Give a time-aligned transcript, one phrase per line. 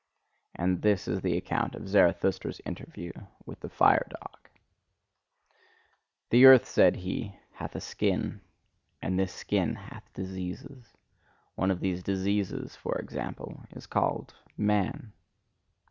[0.55, 3.11] And this is the account of Zarathustra's interview
[3.45, 4.35] with the fire dog:
[6.31, 8.41] The earth, said he, hath a skin;
[8.99, 10.91] and this skin hath diseases.
[11.53, 15.13] One of these diseases, for example, is called "man."